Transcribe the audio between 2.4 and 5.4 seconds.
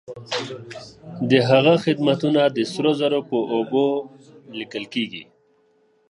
د سرو زرو په اوبو ليکل کيږي.